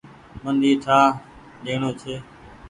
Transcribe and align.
اي 0.03 0.39
من 0.43 0.55
ٺآن 0.83 1.05
ڏيڻو 1.63 1.89
ڇي۔ 2.01 2.13